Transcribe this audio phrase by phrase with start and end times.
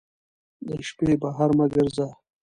[0.67, 2.07] د شپې بهر مه ګرځه